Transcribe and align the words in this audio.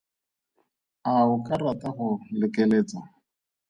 A 1.11 1.13
o 1.31 1.33
ka 1.45 1.53
rata 1.61 1.89
go 1.97 2.07
lekeletsa? 2.39 2.99